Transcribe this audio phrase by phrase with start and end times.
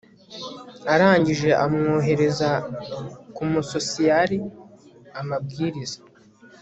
[0.93, 2.49] arangije amwohereza
[3.35, 4.37] ku musosiyari
[5.19, 5.99] amabwiriza